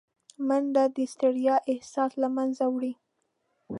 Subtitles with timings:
[0.47, 2.93] منډه د ستړیا احساس له منځه وړي